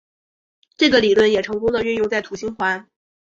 [0.77, 2.87] 这个理论也成功的运用在土星环。